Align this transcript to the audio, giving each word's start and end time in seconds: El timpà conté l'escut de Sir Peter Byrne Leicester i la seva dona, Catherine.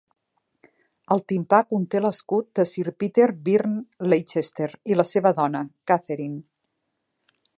El 1.15 1.19
timpà 1.31 1.59
conté 1.73 2.01
l'escut 2.05 2.47
de 2.59 2.65
Sir 2.71 2.95
Peter 3.03 3.27
Byrne 3.49 4.07
Leicester 4.13 4.71
i 4.93 4.99
la 5.01 5.07
seva 5.13 5.35
dona, 5.43 5.65
Catherine. 5.93 6.41